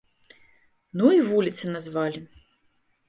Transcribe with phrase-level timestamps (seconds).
[1.01, 2.19] Ну і вуліцы назвалі.